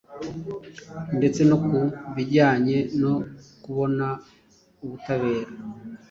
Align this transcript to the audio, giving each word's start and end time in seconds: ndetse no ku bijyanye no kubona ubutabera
ndetse 1.17 1.41
no 1.49 1.57
ku 1.65 1.77
bijyanye 2.15 2.77
no 3.01 3.13
kubona 3.63 4.07
ubutabera 4.83 5.51